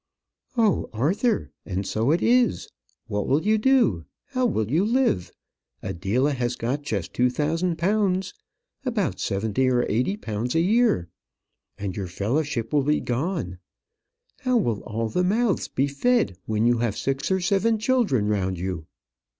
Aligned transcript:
"Oh, 0.57 0.89
Arthur, 0.93 1.51
and 1.63 1.85
so 1.85 2.09
it 2.09 2.23
is. 2.23 2.67
What 3.05 3.27
will 3.27 3.43
you 3.45 3.59
do? 3.59 4.05
How 4.29 4.47
will 4.47 4.71
you 4.71 4.83
live? 4.83 5.31
Adela 5.83 6.33
has 6.33 6.55
got 6.55 6.81
just 6.81 7.13
two 7.13 7.29
thousand 7.29 7.77
pounds 7.77 8.33
about 8.83 9.19
seventy 9.19 9.69
or 9.69 9.85
eighty 9.87 10.17
pounds 10.17 10.55
a 10.55 10.59
year. 10.59 11.09
And 11.77 11.95
your 11.95 12.07
fellowship 12.07 12.73
will 12.73 12.81
be 12.81 12.99
gone. 12.99 13.59
Oh, 14.43 14.49
Arthur, 14.49 14.49
how 14.49 14.57
will 14.57 14.79
all 14.85 15.07
the 15.07 15.23
mouths 15.23 15.67
be 15.67 15.85
fed 15.87 16.35
when 16.47 16.65
you 16.65 16.79
have 16.79 16.97
six 16.97 17.29
or 17.29 17.39
seven 17.39 17.77
children 17.77 18.27
round 18.27 18.57
you?" 18.57 18.87